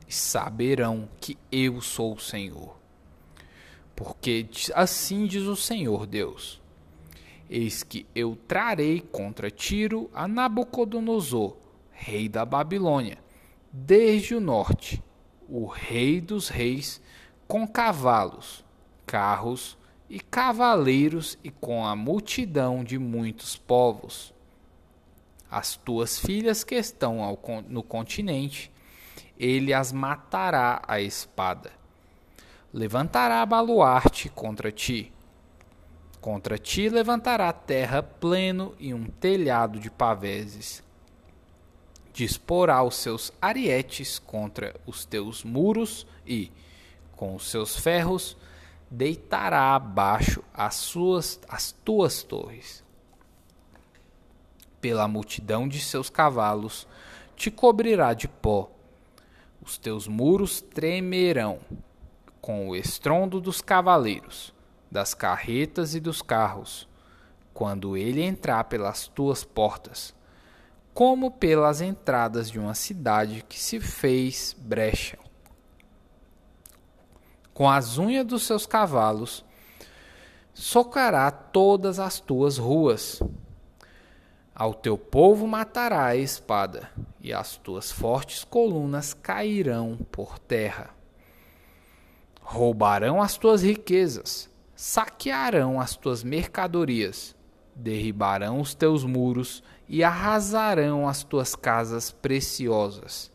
E 0.08 0.14
saberão 0.14 1.10
que 1.20 1.38
eu 1.52 1.82
sou 1.82 2.14
o 2.14 2.20
Senhor 2.20 2.84
porque 3.96 4.48
assim 4.74 5.26
diz 5.26 5.44
o 5.44 5.56
Senhor 5.56 6.06
Deus: 6.06 6.62
Eis 7.50 7.84
que 7.84 8.06
eu 8.16 8.38
trarei 8.48 9.00
contra 9.00 9.52
Tiro 9.52 10.10
a 10.14 10.28
Nabucodonosor, 10.28 11.56
rei 11.92 12.28
da 12.28 12.46
Babilônia, 12.46 13.20
desde 13.72 14.36
o 14.36 14.40
norte, 14.40 15.02
o 15.48 15.66
rei 15.66 16.20
dos 16.20 16.50
reis, 16.50 17.02
com 17.48 17.68
cavalos, 17.68 18.66
carros 19.06 19.78
e 20.10 20.20
cavaleiros 20.20 21.38
e 21.44 21.50
com 21.50 21.86
a 21.86 21.96
multidão 21.96 22.84
de 22.84 22.98
muitos 22.98 23.56
povos. 23.56 24.34
As 25.50 25.76
tuas 25.76 26.18
filhas 26.18 26.64
que 26.64 26.76
estão 26.76 27.38
no 27.68 27.84
continente, 27.84 28.72
ele 29.38 29.74
as 29.74 29.92
matará 29.92 30.82
à 30.88 31.00
espada 31.00 31.84
levantará 32.74 33.46
baluarte 33.46 34.30
contra 34.30 34.72
ti. 34.72 35.12
Contra 36.20 36.58
ti 36.58 36.90
levantará 36.90 37.54
terra 37.54 38.02
pleno 38.02 38.74
e 38.80 38.94
um 38.94 39.06
telhado 39.06 39.80
de 39.80 39.92
paveses. 39.92 40.82
Disporá 42.12 42.82
os 42.82 42.96
seus 42.96 43.32
arietes 43.42 44.18
contra 44.18 44.76
os 44.86 45.06
teus 45.06 45.44
muros 45.44 46.08
e, 46.26 46.52
com 47.16 47.36
os 47.36 47.50
seus 47.50 47.76
ferros, 47.76 48.38
deitará 48.94 49.74
abaixo 49.74 50.44
as, 50.54 50.76
suas, 50.76 51.40
as 51.50 51.72
tuas 51.72 52.22
torres. 52.22 52.84
Pela 54.80 55.08
multidão 55.08 55.68
de 55.68 55.80
seus 55.80 56.12
cavalos 56.12 56.88
te 57.36 57.50
cobrirá 57.50 58.14
de 58.14 58.28
pó, 58.28 58.70
os 59.64 59.80
teus 59.80 60.08
muros 60.08 60.62
tremerão 60.62 61.60
com 62.40 62.70
o 62.70 62.76
estrondo 62.76 63.42
dos 63.42 63.62
cavaleiros, 63.62 64.54
das 64.92 65.16
carretas 65.16 65.96
e 65.96 66.00
dos 66.00 66.22
carros, 66.22 66.88
quando 67.52 67.98
ele 67.98 68.22
entrar 68.22 68.66
pelas 68.66 69.08
tuas 69.08 69.44
portas, 69.44 70.14
como 70.94 71.32
pelas 71.32 71.82
entradas 71.82 72.52
de 72.52 72.60
uma 72.60 72.76
cidade 72.76 73.44
que 73.50 73.60
se 73.60 73.80
fez 73.80 74.56
brecha. 74.60 75.23
Com 77.54 77.70
as 77.70 77.98
unhas 77.98 78.26
dos 78.26 78.44
seus 78.44 78.66
cavalos, 78.66 79.46
socará 80.54 81.30
todas 81.30 82.00
as 82.00 82.20
tuas 82.20 82.58
ruas. 82.58 83.22
Ao 84.56 84.74
teu 84.74 84.98
povo 84.98 85.48
matará 85.48 86.06
a 86.06 86.16
espada, 86.16 86.90
e 87.20 87.34
as 87.34 87.58
tuas 87.58 87.92
fortes 87.92 88.44
colunas 88.44 89.14
cairão 89.14 89.98
por 90.12 90.38
terra. 90.40 90.90
Roubarão 92.42 93.22
as 93.22 93.38
tuas 93.38 93.64
riquezas, 93.64 94.50
saquearão 94.76 95.80
as 95.80 95.96
tuas 95.96 96.24
mercadorias, 96.24 97.36
derribarão 97.76 98.60
os 98.60 98.76
teus 98.76 99.04
muros 99.04 99.64
e 99.88 100.04
arrasarão 100.04 101.08
as 101.08 101.24
tuas 101.24 101.56
casas 101.56 102.12
preciosas. 102.12 103.32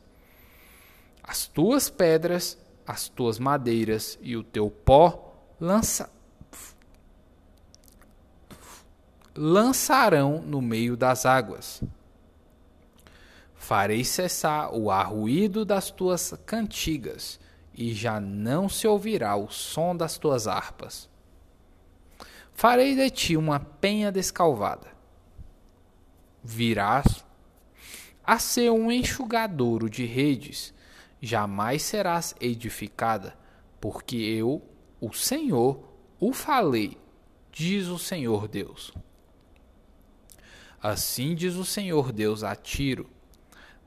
As 1.23 1.47
tuas 1.47 1.91
pedras, 1.91 2.57
as 2.89 3.07
tuas 3.07 3.39
madeiras 3.39 4.19
e 4.23 4.35
o 4.35 4.43
teu 4.43 4.71
pó 4.71 5.35
lança 5.61 6.11
lançarão 9.37 10.41
no 10.41 10.63
meio 10.63 10.97
das 10.97 11.27
águas. 11.27 11.83
Farei 13.55 14.03
cessar 14.03 14.75
o 14.75 14.91
arruído 14.91 15.65
das 15.67 15.91
tuas 15.91 16.33
cantigas, 16.47 17.39
e 17.75 17.93
já 17.95 18.19
não 18.19 18.69
se 18.69 18.89
ouvirá 18.89 19.37
o 19.37 19.49
som 19.49 19.95
das 19.95 20.19
tuas 20.19 20.49
harpas. 20.49 21.09
Farei 22.53 22.97
de 22.97 23.11
ti 23.11 23.37
uma 23.37 23.61
penha 23.61 24.11
descalvada. 24.11 24.89
Virás 26.43 27.25
a 28.25 28.39
ser 28.39 28.71
um 28.71 28.91
enxugadouro 28.91 29.89
de 29.89 30.05
redes, 30.05 30.75
jamais 31.21 31.83
serás 31.83 32.35
edificada, 32.41 33.37
porque 33.81 34.17
eu, 34.17 34.63
o 35.01 35.13
Senhor, 35.13 35.83
o 36.21 36.33
falei, 36.33 36.99
diz 37.53 37.89
o 37.89 37.99
Senhor 37.99 38.49
Deus. 38.49 38.93
Assim 40.81 41.35
diz 41.35 41.57
o 41.57 41.65
Senhor 41.65 42.13
Deus 42.13 42.45
a 42.45 42.55
Tiro: 42.55 43.11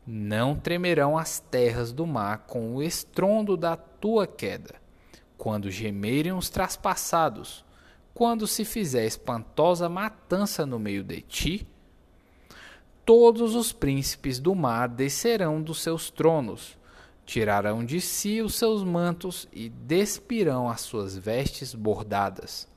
Não 0.05 0.55
tremerão 0.55 1.17
as 1.17 1.39
terras 1.39 1.93
do 1.93 2.05
mar 2.05 2.39
com 2.39 2.75
o 2.75 2.83
estrondo 2.83 3.55
da 3.55 3.77
tua 3.77 4.27
queda, 4.27 4.75
quando 5.37 5.71
gemerem 5.71 6.33
os 6.33 6.49
traspassados, 6.49 7.63
quando 8.13 8.45
se 8.45 8.65
fizer 8.65 9.05
espantosa 9.05 9.87
matança 9.87 10.65
no 10.65 10.77
meio 10.77 11.03
de 11.03 11.21
ti. 11.21 11.67
Todos 13.05 13.55
os 13.55 13.71
príncipes 13.71 14.39
do 14.39 14.53
mar 14.53 14.87
descerão 14.87 15.61
dos 15.61 15.81
seus 15.81 16.09
tronos, 16.09 16.77
tirarão 17.31 17.85
de 17.85 18.01
si 18.01 18.41
os 18.41 18.55
seus 18.55 18.83
mantos 18.83 19.47
e 19.53 19.69
despirão 19.69 20.69
as 20.69 20.81
suas 20.81 21.15
vestes 21.15 21.73
bordadas. 21.73 22.67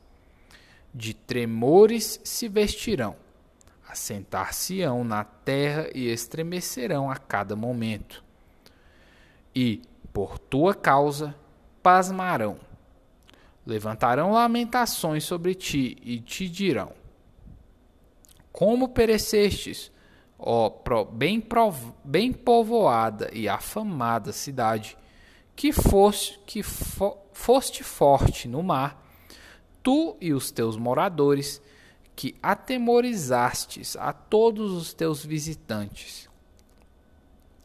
De 0.94 1.12
tremores 1.12 2.20
se 2.23 2.46
vestirão 2.49 3.16
assentar-se-ão 3.88 5.02
na 5.02 5.25
terra 5.25 5.88
e 5.92 6.08
estremecerão 6.08 7.11
a 7.11 7.16
cada 7.16 7.56
momento. 7.56 8.25
E, 9.54 9.82
por 10.12 10.38
tua 10.38 10.73
causa, 10.73 11.34
pasmarão. 11.82 12.58
Levantarão 13.66 14.30
lamentações 14.30 15.25
sobre 15.25 15.54
ti 15.56 15.96
e 16.02 16.20
te 16.20 16.49
dirão: 16.49 16.92
Como 18.52 18.88
perecestes, 18.88 19.90
ó 20.46 20.70
bem, 21.10 21.42
bem 22.04 22.32
povoada 22.32 23.30
e 23.32 23.49
afamada 23.49 24.30
cidade, 24.30 24.97
que 25.56 25.73
foste, 25.73 26.38
que 26.45 26.62
fo 26.62 27.16
foste 27.32 27.82
forte 27.82 28.47
no 28.47 28.62
mar, 28.62 29.02
tu 29.82 30.16
e 30.21 30.32
os 30.32 30.50
teus 30.52 30.76
moradores, 30.76 31.60
que 32.14 32.36
atemorizastes 32.40 33.97
a 33.97 34.12
todos 34.12 34.71
os 34.71 34.95
teus 34.95 35.25
visitantes. 35.25 36.28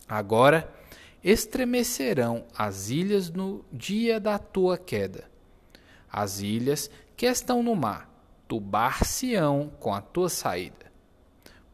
Agora 0.07 0.73
estremecerão 1.23 2.45
as 2.57 2.89
ilhas 2.89 3.29
no 3.29 3.63
dia 3.71 4.19
da 4.19 4.39
tua 4.39 4.75
queda. 4.75 5.29
As 6.11 6.39
ilhas 6.39 6.89
que 7.15 7.27
estão 7.27 7.61
no 7.61 7.75
mar 7.75 8.09
tubar-se-ão 8.47 9.71
com 9.79 9.93
a 9.93 10.01
tua 10.01 10.27
saída. 10.27 10.88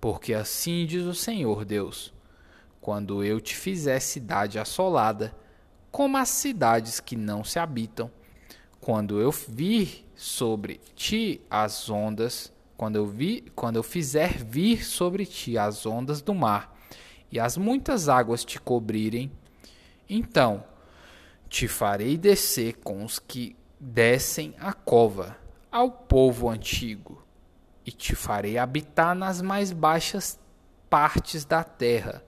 Porque 0.05 0.35
assim 0.35 0.85
diz 0.85 1.03
o 1.03 1.15
Senhor 1.15 1.65
Deus: 1.65 2.13
quando 2.79 3.23
eu 3.23 3.41
te 3.41 3.55
fizer 3.55 3.99
cidade 3.99 4.59
assolada, 4.59 5.35
como 5.89 6.15
as 6.15 6.29
cidades 6.29 6.99
que 6.99 7.15
não 7.15 7.43
se 7.43 7.57
habitam, 7.57 8.11
quando 8.79 9.19
eu 9.19 9.31
vir 9.31 10.07
sobre 10.15 10.79
ti 10.95 11.41
as 11.49 11.89
ondas 11.89 12.53
quando 12.77 12.97
eu 12.97 13.07
vi, 13.07 13.51
quando 13.55 13.77
eu 13.77 13.81
fizer 13.81 14.37
vir 14.43 14.85
sobre 14.85 15.25
ti 15.25 15.57
as 15.57 15.87
ondas 15.87 16.21
do 16.21 16.35
mar 16.35 16.77
e 17.31 17.39
as 17.39 17.57
muitas 17.57 18.07
águas 18.07 18.45
te 18.45 18.61
cobrirem, 18.61 19.31
então 20.07 20.63
te 21.49 21.67
farei 21.67 22.15
descer 22.15 22.75
com 22.83 23.03
os 23.03 23.17
que 23.17 23.55
descem 23.79 24.53
a 24.59 24.71
cova 24.71 25.35
ao 25.71 25.89
povo 25.89 26.47
antigo, 26.47 27.24
e 27.85 27.91
te 27.91 28.15
farei 28.15 28.57
habitar 28.57 29.13
nas 29.13 29.41
mais 29.41 29.71
baixas 29.71 30.39
partes 30.89 31.45
da 31.45 31.63
terra, 31.63 32.23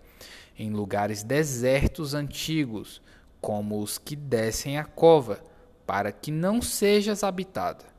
em 0.57 0.71
lugares 0.71 1.23
desertos 1.23 2.13
antigos, 2.13 3.01
como 3.41 3.81
os 3.81 3.97
que 3.97 4.15
descem 4.15 4.77
a 4.77 4.83
cova, 4.83 5.43
para 5.85 6.11
que 6.11 6.31
não 6.31 6.61
sejas 6.61 7.23
habitada 7.23 7.97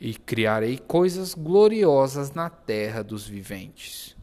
e 0.00 0.14
criarei 0.14 0.78
coisas 0.78 1.34
gloriosas 1.34 2.32
na 2.32 2.50
terra 2.50 3.02
dos 3.02 3.26
viventes. 3.26 4.16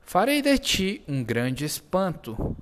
Farei 0.00 0.42
de 0.42 0.58
ti 0.58 1.04
um 1.06 1.22
grande 1.22 1.64
espanto, 1.64 2.56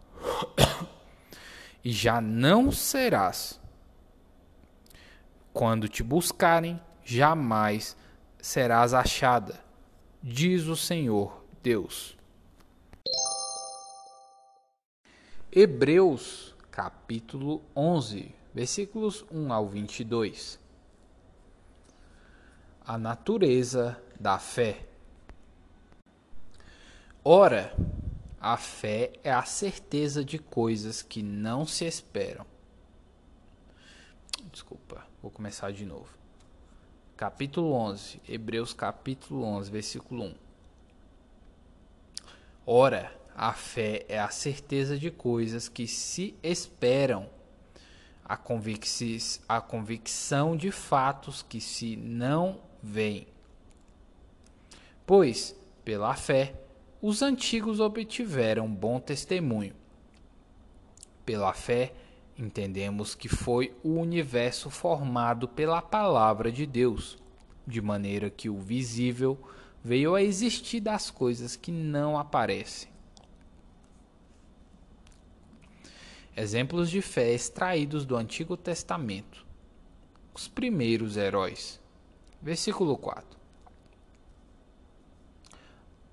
e 1.85 1.93
já 1.93 2.21
não 2.21 2.71
serás. 2.71 3.61
Quando 5.53 5.89
te 5.89 6.03
buscarem, 6.03 6.81
jamais 7.05 7.97
serás 8.43 8.93
achada, 8.93 9.59
diz 10.23 10.67
o 10.67 10.77
Senhor 10.77 11.43
Deus. 11.63 12.15
Hebreus, 15.51 16.55
capítulo 16.71 17.63
11, 17.75 18.35
versículos 18.53 19.25
1 19.31 19.51
ao 19.51 19.67
22 19.67 20.61
a 22.85 22.99
natureza 22.99 24.01
da 24.19 24.39
fé. 24.39 24.87
Ora, 27.25 27.75
a 28.41 28.57
fé 28.57 29.13
é 29.23 29.33
a 29.33 29.45
certeza 29.45 30.25
de 30.25 30.39
coisas 30.39 31.01
que 31.01 31.23
não 31.23 31.65
se 31.65 31.85
esperam. 31.85 32.45
Desculpa, 34.51 35.07
vou 35.23 35.31
começar 35.31 35.73
de 35.73 35.87
novo. 35.87 36.22
Capítulo 37.23 37.73
11, 37.75 38.21
Hebreus 38.29 38.75
capítulo 38.75 39.45
11, 39.45 39.71
versículo 39.71 40.25
1. 40.25 40.35
Ora, 42.67 43.17
a 43.33 43.53
fé 43.53 44.05
é 44.09 44.19
a 44.19 44.29
certeza 44.29 44.99
de 44.99 45.09
coisas 45.09 45.69
que 45.69 45.87
se 45.87 46.35
esperam 46.43 47.31
a, 48.25 48.35
a 49.49 49.61
convicção 49.61 50.57
de 50.57 50.73
fatos 50.73 51.43
que 51.43 51.61
se 51.61 51.95
não 51.95 52.61
vem. 52.83 53.29
Pois, 55.07 55.55
pela 55.85 56.17
fé, 56.17 56.57
os 57.01 57.23
antigos 57.23 57.79
obtiveram 57.79 58.67
bom 58.67 58.99
testemunho. 58.99 59.77
Pela 61.25 61.53
fé, 61.53 61.95
entendemos 62.39 63.15
que 63.15 63.29
foi 63.29 63.75
o 63.83 63.91
universo 63.91 64.71
formado 64.71 65.47
pela 65.47 65.83
palavra 65.83 66.51
de 66.51 66.67
Deus, 66.67 67.19
de 67.67 67.81
maneira 67.81 68.31
que 68.31 68.49
o 68.49 68.59
visível 68.59 69.39
veio 69.83 70.15
a 70.15 70.23
existir 70.23 70.81
das 70.81 71.11
coisas 71.11 71.57
que 71.57 71.71
não 71.71 72.19
aparecem. 72.19 72.91
Exemplos 76.37 76.91
de 76.91 77.03
fé 77.03 77.33
extraídos 77.33 78.07
do 78.07 78.17
Antigo 78.17 78.57
Testamento. 78.57 79.45
Os 80.33 80.49
primeiros 80.49 81.19
heróis. 81.19 81.79
Versículo 82.41 82.97
4. 82.97 83.39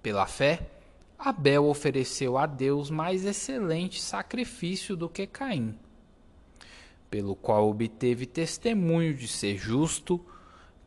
Pela 0.04 0.28
fé, 0.28 0.70
Abel 1.18 1.66
ofereceu 1.66 2.38
a 2.38 2.46
Deus 2.46 2.90
mais 2.90 3.26
excelente 3.26 4.02
sacrifício 4.02 4.96
do 4.96 5.10
que 5.10 5.26
Caim. 5.26 5.78
Pelo 7.10 7.36
qual 7.36 7.70
obteve 7.70 8.26
testemunho 8.26 9.14
de 9.14 9.28
ser 9.28 9.58
justo, 9.58 10.24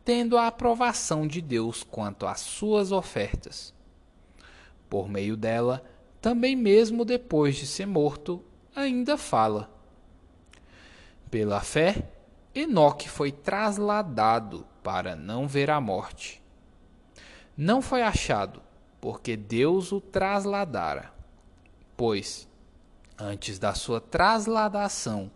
tendo 0.04 0.36
a 0.36 0.46
aprovação 0.46 1.26
de 1.26 1.40
Deus 1.40 1.82
quanto 1.82 2.26
às 2.26 2.40
suas 2.40 2.92
ofertas. 2.92 3.74
Por 4.88 5.08
meio 5.08 5.36
dela, 5.36 5.84
também 6.20 6.54
mesmo 6.54 7.04
depois 7.04 7.56
de 7.56 7.66
ser 7.66 7.86
morto, 7.86 8.42
ainda 8.74 9.16
fala. 9.16 9.70
Pela 11.30 11.60
fé, 11.60 12.10
Enoque 12.54 13.08
foi 13.08 13.32
trasladado 13.32 14.66
para 14.82 15.16
não 15.16 15.48
ver 15.48 15.70
a 15.70 15.80
morte. 15.80 16.42
Não 17.56 17.80
foi 17.80 18.02
achado, 18.02 18.62
porque 19.00 19.36
Deus 19.36 19.92
o 19.92 20.00
trasladara. 20.00 21.12
Pois, 21.96 22.48
antes 23.18 23.58
da 23.58 23.74
sua 23.74 24.00
trasladação, 24.00 25.30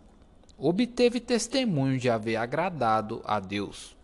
obteve 0.57 1.19
testemunho 1.19 1.99
de 1.99 2.09
haver 2.09 2.37
agradado 2.37 3.21
a 3.25 3.39
Deus. 3.39 3.95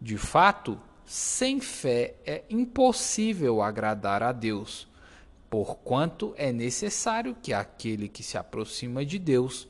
De 0.00 0.16
fato, 0.16 0.80
sem 1.04 1.60
fé 1.60 2.14
é 2.24 2.44
impossível 2.48 3.60
agradar 3.60 4.22
a 4.22 4.32
Deus, 4.32 4.88
porquanto 5.50 6.34
é 6.36 6.52
necessário 6.52 7.36
que 7.42 7.52
aquele 7.52 8.08
que 8.08 8.22
se 8.22 8.38
aproxima 8.38 9.04
de 9.04 9.18
Deus 9.18 9.68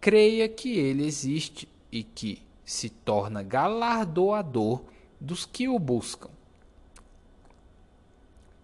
creia 0.00 0.48
que 0.48 0.78
ele 0.78 1.06
existe 1.06 1.68
e 1.90 2.02
que 2.02 2.42
se 2.64 2.88
torna 2.90 3.42
galardoador 3.42 4.82
dos 5.20 5.46
que 5.46 5.68
o 5.68 5.78
buscam. 5.78 6.30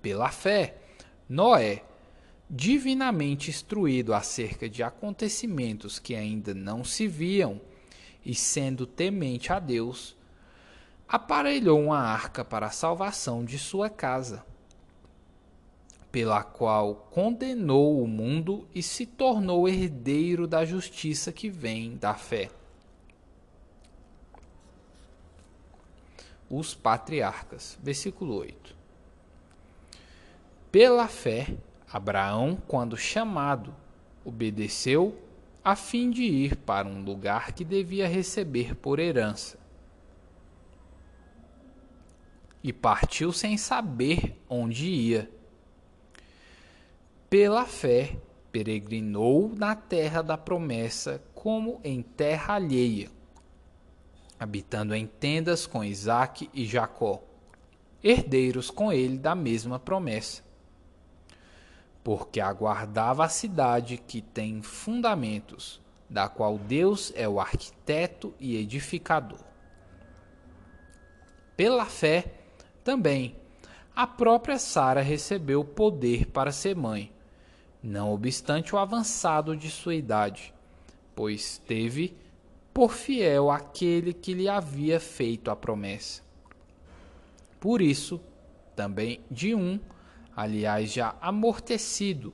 Pela 0.03 0.31
fé, 0.31 0.77
Noé, 1.29 1.83
divinamente 2.51 3.49
instruído 3.49 4.13
acerca 4.13 4.69
de 4.69 4.83
acontecimentos 4.83 6.01
que 6.01 6.17
ainda 6.17 6.53
não 6.53 6.83
se 6.83 7.07
viam, 7.07 7.61
e 8.27 8.35
sendo 8.35 8.87
temente 8.87 9.53
a 9.53 9.61
Deus, 9.61 10.17
aparelhou 11.09 11.81
uma 11.81 12.01
arca 12.01 12.45
para 12.45 12.67
a 12.67 12.71
salvação 12.71 13.45
de 13.45 13.57
sua 13.57 13.89
casa, 13.89 14.45
pela 16.11 16.43
qual 16.43 17.09
condenou 17.13 18.03
o 18.03 18.07
mundo 18.09 18.69
e 18.75 18.83
se 18.83 19.07
tornou 19.07 19.69
herdeiro 19.69 20.49
da 20.49 20.65
justiça 20.65 21.33
que 21.33 21.49
vem 21.49 21.97
da 21.97 22.15
fé. 22.15 22.51
Os 26.51 26.75
patriarcas, 26.75 27.79
versículo 27.81 28.35
8. 28.35 28.77
Pela 30.73 31.07
fé, 31.07 31.57
Abraão, 31.93 32.57
quando 32.69 32.97
chamado, 32.97 33.75
obedeceu 34.25 35.21
a 35.63 35.75
fim 35.75 36.09
de 36.09 36.23
ir 36.23 36.55
para 36.57 36.87
um 36.87 37.03
lugar 37.03 37.53
que 37.53 37.65
devia 37.65 38.07
receber 38.07 38.77
por 38.77 39.01
herança. 39.01 39.59
E 42.63 42.73
partiu 42.73 43.33
sem 43.33 43.57
saber 43.57 44.41
onde 44.49 44.87
ia. 44.87 45.29
Pela 47.29 47.67
fé, 47.67 48.17
peregrinou 48.53 49.53
na 49.57 49.75
terra 49.75 50.23
da 50.23 50.39
promessa, 50.39 51.21
como 51.35 51.81
em 51.83 52.03
terra 52.03 52.55
alheia, 52.55 53.11
habitando 54.39 54.95
em 54.95 55.07
tendas 55.07 55.67
com 55.67 55.83
Isaque 55.83 56.49
e 56.55 56.67
Jacó, 56.67 57.23
herdeiros 58.03 58.71
com 58.71 58.93
ele 58.93 59.19
da 59.19 59.35
mesma 59.35 59.79
promessa 59.79 60.50
porque 62.03 62.41
aguardava 62.41 63.25
a 63.25 63.29
cidade 63.29 63.99
que 63.99 64.23
tem 64.23 64.63
fundamentos, 64.63 65.81
da 66.09 66.29
qual 66.29 66.59
Deus 66.59 67.13
é 67.15 67.29
o 67.29 67.39
arquiteto 67.39 68.35
e 68.41 68.57
edificador. 68.57 69.39
Pela 71.57 71.85
fé, 71.85 72.35
também, 72.83 73.37
a 73.95 74.07
própria 74.07 74.59
Sara 74.59 75.03
recebeu 75.03 75.63
poder 75.63 76.27
para 76.27 76.53
ser 76.53 76.75
mãe, 76.75 77.13
não 77.83 78.13
obstante 78.13 78.75
o 78.75 78.79
avançado 78.79 79.57
de 79.57 79.71
sua 79.71 79.95
idade, 79.95 80.55
pois 81.15 81.59
teve 81.59 82.17
por 82.73 82.93
fiel 82.93 83.51
aquele 83.51 84.13
que 84.13 84.33
lhe 84.33 84.49
havia 84.49 84.99
feito 84.99 85.51
a 85.51 85.57
promessa. 85.57 86.23
Por 87.59 87.83
isso, 87.83 88.21
também 88.75 89.21
de 89.31 89.55
um 89.55 89.79
aliás 90.35 90.93
já 90.93 91.15
amortecido, 91.21 92.33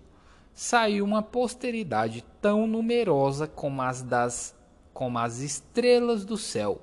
saiu 0.52 1.04
uma 1.04 1.22
posteridade 1.22 2.24
tão 2.40 2.66
numerosa 2.66 3.46
como 3.46 3.82
as 3.82 4.02
das 4.02 4.56
como 4.96 5.18
as 5.18 5.40
estrelas 5.40 6.24
do 6.24 6.38
céu, 6.38 6.80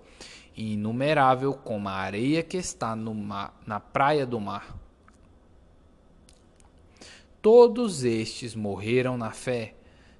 e 0.56 0.73
inumerável 0.73 1.52
como 1.52 1.89
a 1.89 1.93
areia 1.93 2.43
que 2.43 2.58
está 2.58 2.95
mar, 2.95 3.60
na 3.65 3.80
praia 3.80 4.23
do 4.23 4.39
mar. 4.39 4.78
Todos 7.41 8.04
estes 8.04 8.54
morreram 8.54 9.17
na 9.17 9.32
fé, 9.32 9.73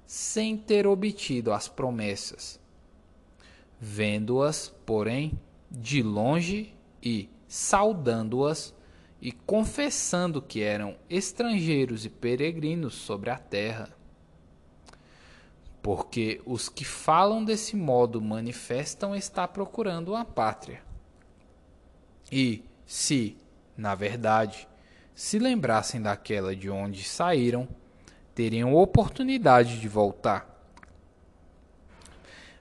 sem 0.04 0.56
ter 0.56 0.88
obtido 0.88 1.52
as 1.52 1.68
promessas. 1.68 2.60
Vendo-as, 3.78 4.74
porém, 4.84 5.38
de 5.70 6.02
longe 6.02 6.74
e 7.00 7.28
saudando-as, 7.46 8.74
e 9.24 9.32
confessando 9.32 10.42
que 10.42 10.62
eram 10.62 10.98
estrangeiros 11.08 12.04
e 12.04 12.10
peregrinos 12.10 12.92
sobre 12.92 13.30
a 13.30 13.38
terra. 13.38 13.88
Porque 15.80 16.42
os 16.44 16.68
que 16.68 16.84
falam 16.84 17.42
desse 17.42 17.74
modo 17.74 18.20
manifestam 18.20 19.16
estar 19.16 19.48
procurando 19.48 20.08
uma 20.12 20.26
pátria. 20.26 20.82
E, 22.30 22.62
se, 22.84 23.38
na 23.74 23.94
verdade, 23.94 24.68
se 25.14 25.38
lembrassem 25.38 26.02
daquela 26.02 26.54
de 26.54 26.68
onde 26.68 27.02
saíram, 27.02 27.66
teriam 28.34 28.74
oportunidade 28.74 29.80
de 29.80 29.88
voltar. 29.88 30.46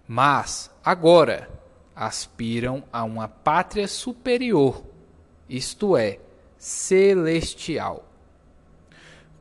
Mas, 0.07 0.71
agora, 0.81 1.49
aspiram 1.93 2.85
a 2.91 3.03
uma 3.03 3.27
pátria 3.27 3.87
superior, 3.87 4.81
isto 5.49 5.97
é, 5.97 6.19
celestial. 6.63 8.05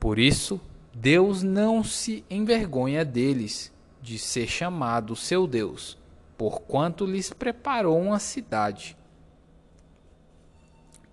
Por 0.00 0.18
isso, 0.18 0.60
Deus 0.92 1.40
não 1.44 1.84
se 1.84 2.24
envergonha 2.28 3.04
deles 3.04 3.72
de 4.02 4.18
ser 4.18 4.48
chamado 4.48 5.14
seu 5.14 5.46
Deus, 5.46 5.96
porquanto 6.36 7.06
lhes 7.06 7.32
preparou 7.32 7.96
uma 7.96 8.18
cidade. 8.18 8.96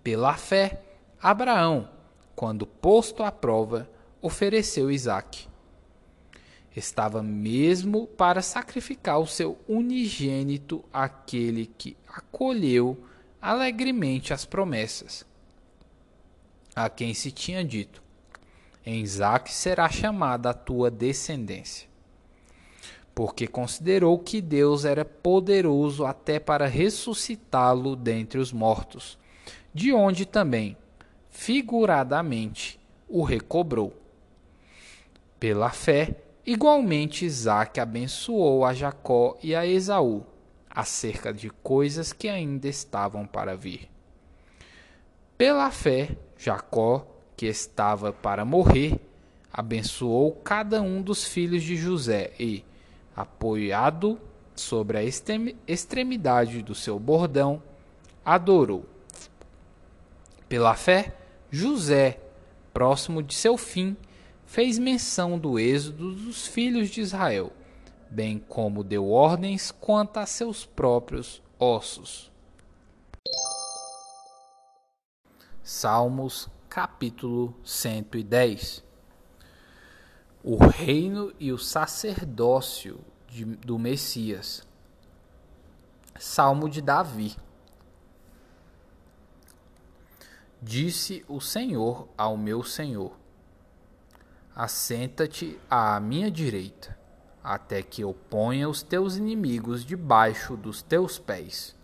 Pela 0.03 0.33
fé, 0.33 0.81
Abraão, 1.21 1.87
quando 2.35 2.65
posto 2.65 3.21
à 3.21 3.31
prova, 3.31 3.87
ofereceu 4.19 4.89
Isaque. 4.89 5.47
Estava 6.75 7.21
mesmo 7.21 8.07
para 8.07 8.41
sacrificar 8.41 9.19
o 9.19 9.27
seu 9.27 9.59
unigênito 9.67 10.83
àquele 10.91 11.67
que 11.67 11.95
acolheu 12.07 12.97
alegremente 13.39 14.33
as 14.33 14.43
promessas 14.43 15.28
a 16.85 16.89
quem 16.89 17.13
se 17.13 17.29
tinha 17.29 17.63
dito: 17.63 18.01
Em 18.85 19.01
Isaac 19.01 19.51
será 19.51 19.89
chamada 19.89 20.51
a 20.51 20.53
tua 20.53 20.89
descendência. 20.89 21.89
Porque 23.13 23.47
considerou 23.47 24.17
que 24.17 24.39
Deus 24.39 24.85
era 24.85 25.03
poderoso 25.03 26.05
até 26.05 26.39
para 26.39 26.67
ressuscitá-lo 26.67 27.97
dentre 27.97 28.39
os 28.39 28.53
mortos, 28.53 29.19
de 29.73 29.91
onde 29.91 30.25
também, 30.25 30.77
figuradamente, 31.29 32.79
o 33.09 33.23
recobrou. 33.23 33.93
Pela 35.37 35.71
fé, 35.71 36.15
igualmente 36.45 37.25
Isaac 37.25 37.77
abençoou 37.77 38.63
a 38.63 38.73
Jacó 38.73 39.37
e 39.43 39.53
a 39.53 39.65
Esaú 39.65 40.25
acerca 40.69 41.33
de 41.33 41.49
coisas 41.49 42.13
que 42.13 42.29
ainda 42.29 42.69
estavam 42.69 43.25
para 43.25 43.53
vir. 43.57 43.89
Pela 45.37 45.71
fé, 45.71 46.15
Jacó, 46.39 47.05
que 47.35 47.47
estava 47.47 48.13
para 48.13 48.45
morrer, 48.45 48.97
abençoou 49.51 50.31
cada 50.31 50.81
um 50.81 51.01
dos 51.01 51.25
filhos 51.25 51.61
de 51.61 51.75
José 51.75 52.31
e, 52.39 52.63
apoiado 53.13 54.17
sobre 54.55 54.97
a 54.97 55.03
extremidade 55.03 56.61
do 56.61 56.73
seu 56.73 56.97
bordão, 56.97 57.61
adorou. 58.23 58.85
Pela 60.47 60.75
fé, 60.75 61.13
José, 61.51 62.21
próximo 62.73 63.21
de 63.21 63.33
seu 63.33 63.57
fim, 63.57 63.97
fez 64.45 64.79
menção 64.79 65.37
do 65.37 65.59
êxodo 65.59 66.13
dos 66.13 66.47
filhos 66.47 66.89
de 66.89 67.01
Israel, 67.01 67.51
bem 68.09 68.41
como 68.47 68.81
deu 68.81 69.11
ordens 69.11 69.71
quanto 69.71 70.17
a 70.17 70.25
seus 70.25 70.65
próprios 70.65 71.41
ossos. 71.59 72.31
Salmos, 75.71 76.49
capítulo 76.67 77.55
110. 77.63 78.83
O 80.43 80.57
reino 80.65 81.31
e 81.39 81.51
o 81.51 81.59
sacerdócio 81.59 82.99
de, 83.27 83.45
do 83.45 83.77
Messias. 83.77 84.67
Salmo 86.19 86.67
de 86.67 86.81
Davi. 86.81 87.37
Disse 90.59 91.23
o 91.27 91.39
Senhor 91.39 92.09
ao 92.17 92.35
meu 92.35 92.63
Senhor: 92.63 93.15
Assenta-te 94.55 95.59
à 95.69 95.99
minha 95.99 96.31
direita, 96.31 96.97
até 97.43 97.83
que 97.83 98.01
eu 98.01 98.11
ponha 98.11 98.67
os 98.67 98.81
teus 98.81 99.17
inimigos 99.17 99.85
debaixo 99.85 100.57
dos 100.57 100.81
teus 100.81 101.19
pés. 101.19 101.77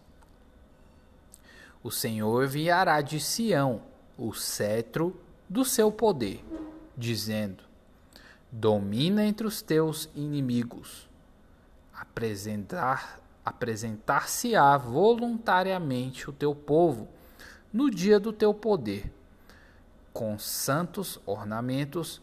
O 1.85 1.91
Senhor 1.91 2.45
enviará 2.45 2.99
de 2.99 3.19
Sião 3.19 3.79
o 4.17 4.33
cetro 4.33 5.15
do 5.47 5.63
seu 5.63 5.91
poder, 5.91 6.43
dizendo: 6.97 7.63
Domina 8.51 9.23
entre 9.23 9.45
os 9.45 9.61
teus 9.61 10.09
inimigos. 10.15 11.07
Apresentar 11.93 13.19
apresentar-se-á 13.45 14.75
voluntariamente 14.77 16.27
o 16.27 16.33
teu 16.33 16.55
povo 16.55 17.07
no 17.71 17.91
dia 17.91 18.19
do 18.19 18.33
teu 18.33 18.51
poder, 18.51 19.13
com 20.11 20.39
santos 20.39 21.19
ornamentos, 21.23 22.19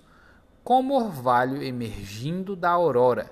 como 0.64 0.96
orvalho 0.96 1.62
emergindo 1.62 2.56
da 2.56 2.70
aurora, 2.70 3.30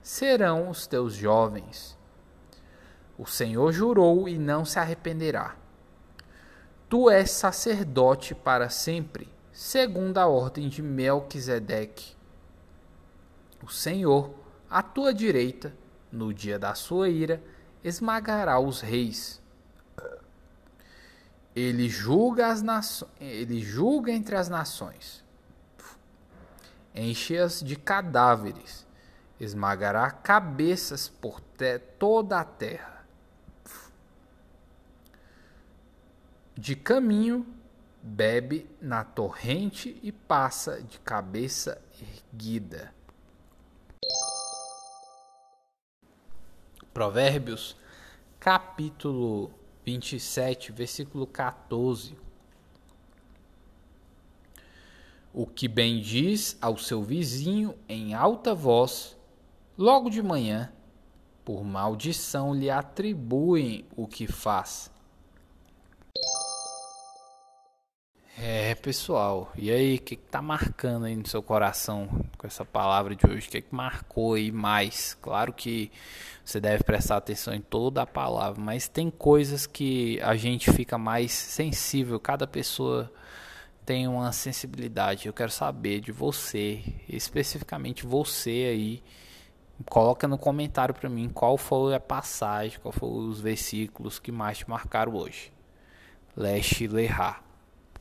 serão 0.00 0.70
os 0.70 0.86
teus 0.86 1.12
jovens. 1.12 1.98
O 3.18 3.26
Senhor 3.26 3.72
jurou 3.72 4.28
e 4.28 4.38
não 4.38 4.64
se 4.64 4.78
arrependerá. 4.78 5.60
Tu 6.92 7.08
és 7.08 7.30
sacerdote 7.30 8.34
para 8.34 8.68
sempre, 8.68 9.26
segundo 9.50 10.18
a 10.18 10.26
ordem 10.26 10.68
de 10.68 10.82
Melquisedeque. 10.82 12.14
O 13.62 13.70
Senhor, 13.70 14.34
à 14.68 14.82
tua 14.82 15.14
direita, 15.14 15.72
no 16.12 16.34
dia 16.34 16.58
da 16.58 16.74
sua 16.74 17.08
ira, 17.08 17.42
esmagará 17.82 18.60
os 18.60 18.82
reis 18.82 19.40
ele 21.56 21.88
julga, 21.88 22.48
as 22.48 23.04
ele 23.18 23.62
julga 23.62 24.12
entre 24.12 24.36
as 24.36 24.50
nações, 24.50 25.24
enche-as 26.94 27.62
de 27.62 27.74
cadáveres, 27.74 28.86
esmagará 29.40 30.10
cabeças 30.10 31.08
por 31.08 31.40
toda 31.98 32.38
a 32.38 32.44
terra. 32.44 32.91
De 36.62 36.76
caminho, 36.76 37.44
bebe 38.00 38.70
na 38.80 39.02
torrente 39.02 39.98
e 40.00 40.12
passa 40.12 40.80
de 40.80 41.00
cabeça 41.00 41.82
erguida. 42.00 42.94
Provérbios, 46.94 47.76
capítulo 48.38 49.50
27, 49.84 50.70
versículo 50.70 51.26
14. 51.26 52.16
O 55.34 55.44
que 55.48 55.66
bem 55.66 56.00
diz 56.00 56.56
ao 56.60 56.78
seu 56.78 57.02
vizinho 57.02 57.74
em 57.88 58.14
alta 58.14 58.54
voz, 58.54 59.16
logo 59.76 60.08
de 60.08 60.22
manhã, 60.22 60.72
por 61.44 61.64
maldição 61.64 62.54
lhe 62.54 62.70
atribuem 62.70 63.84
o 63.96 64.06
que 64.06 64.28
faz. 64.28 64.91
É, 68.38 68.74
pessoal, 68.76 69.52
e 69.54 69.70
aí, 69.70 69.96
o 69.96 70.00
que, 70.00 70.16
que 70.16 70.22
tá 70.22 70.40
marcando 70.40 71.04
aí 71.04 71.14
no 71.14 71.26
seu 71.28 71.42
coração 71.42 72.08
com 72.38 72.46
essa 72.46 72.64
palavra 72.64 73.14
de 73.14 73.26
hoje? 73.26 73.46
O 73.46 73.50
que, 73.50 73.60
que 73.60 73.74
marcou 73.74 74.34
aí 74.34 74.50
mais? 74.50 75.14
Claro 75.20 75.52
que 75.52 75.92
você 76.42 76.58
deve 76.58 76.82
prestar 76.82 77.18
atenção 77.18 77.52
em 77.54 77.60
toda 77.60 78.02
a 78.02 78.06
palavra, 78.06 78.60
mas 78.60 78.88
tem 78.88 79.10
coisas 79.10 79.66
que 79.66 80.18
a 80.22 80.34
gente 80.34 80.72
fica 80.72 80.96
mais 80.96 81.30
sensível, 81.30 82.18
cada 82.18 82.46
pessoa 82.46 83.12
tem 83.84 84.08
uma 84.08 84.32
sensibilidade. 84.32 85.26
Eu 85.26 85.32
quero 85.34 85.50
saber 85.50 86.00
de 86.00 86.10
você, 86.10 86.82
especificamente 87.08 88.06
você 88.06 88.68
aí. 88.70 89.02
Coloca 89.90 90.26
no 90.28 90.38
comentário 90.38 90.94
para 90.94 91.08
mim 91.08 91.28
qual 91.28 91.58
foi 91.58 91.94
a 91.94 92.00
passagem, 92.00 92.78
qual 92.80 92.92
foram 92.92 93.28
os 93.28 93.40
versículos 93.40 94.18
que 94.18 94.32
mais 94.32 94.58
te 94.58 94.70
marcaram 94.70 95.14
hoje. 95.14 95.52
Leste 96.36 96.86
Lerrar. 96.86 97.41